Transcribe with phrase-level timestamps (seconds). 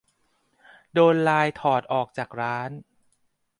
[0.93, 2.71] โดนไลน์ถอดออกจากร้าน